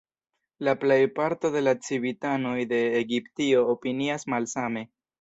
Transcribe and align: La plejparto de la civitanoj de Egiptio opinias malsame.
La 0.67 0.71
plejparto 0.83 1.51
de 1.57 1.61
la 1.67 1.75
civitanoj 1.89 2.57
de 2.75 2.83
Egiptio 3.05 3.65
opinias 3.79 4.31
malsame. 4.37 4.89